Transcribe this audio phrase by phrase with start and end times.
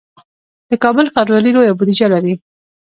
[0.69, 2.33] د کابل ښاروالي لویه بودیجه لري